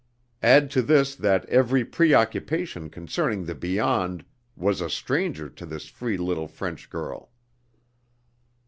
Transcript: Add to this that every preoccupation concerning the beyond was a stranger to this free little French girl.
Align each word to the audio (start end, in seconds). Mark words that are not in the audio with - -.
Add 0.41 0.71
to 0.71 0.81
this 0.81 1.13
that 1.15 1.45
every 1.45 1.85
preoccupation 1.85 2.89
concerning 2.89 3.45
the 3.45 3.53
beyond 3.53 4.25
was 4.55 4.81
a 4.81 4.89
stranger 4.89 5.47
to 5.47 5.63
this 5.63 5.89
free 5.89 6.17
little 6.17 6.47
French 6.47 6.89
girl. 6.89 7.29